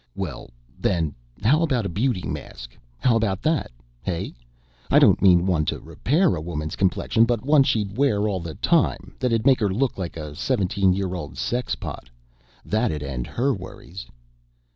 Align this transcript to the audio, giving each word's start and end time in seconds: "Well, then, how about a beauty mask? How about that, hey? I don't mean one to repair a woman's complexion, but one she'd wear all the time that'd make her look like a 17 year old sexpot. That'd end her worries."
"Well, 0.15 0.49
then, 0.79 1.13
how 1.43 1.61
about 1.61 1.85
a 1.85 1.87
beauty 1.87 2.27
mask? 2.27 2.75
How 2.97 3.15
about 3.15 3.43
that, 3.43 3.69
hey? 4.01 4.33
I 4.89 4.97
don't 4.97 5.21
mean 5.21 5.45
one 5.45 5.63
to 5.65 5.79
repair 5.79 6.33
a 6.35 6.41
woman's 6.41 6.75
complexion, 6.75 7.23
but 7.25 7.45
one 7.45 7.61
she'd 7.61 7.95
wear 7.95 8.27
all 8.27 8.39
the 8.39 8.55
time 8.55 9.13
that'd 9.19 9.45
make 9.45 9.59
her 9.59 9.69
look 9.69 9.99
like 9.99 10.17
a 10.17 10.33
17 10.35 10.93
year 10.93 11.13
old 11.13 11.37
sexpot. 11.37 12.09
That'd 12.65 13.03
end 13.03 13.27
her 13.27 13.53
worries." 13.53 14.07